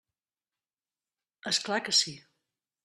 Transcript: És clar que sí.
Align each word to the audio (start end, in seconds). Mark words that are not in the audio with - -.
És 1.53 1.61
clar 1.69 1.81
que 1.89 1.97
sí. 2.01 2.17